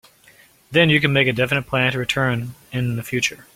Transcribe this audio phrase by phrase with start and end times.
[0.71, 3.45] Then, you can make a definite plan to return in the future.